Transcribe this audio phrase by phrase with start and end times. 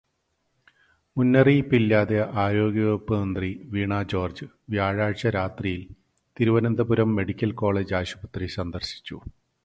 [1.17, 5.85] മുന്നറിയിപ്പില്ലാതെ ആരോഗ്യവകുപ്പ് മന്ത്രി വീണാ ജോര്ജ് വ്യാഴാഴ്ച രാത്രിയില്
[6.37, 9.17] തിരുവനന്തപുരം മെഡിക്കല് കോളേജ് ആശുപത്രി സന്ദര്ശിച്ചു.